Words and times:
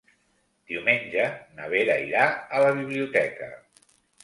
Diumenge 0.71 1.27
na 1.59 1.69
Vera 1.75 1.99
irà 2.07 2.25
a 2.33 2.65
la 2.67 2.73
biblioteca. 2.83 3.55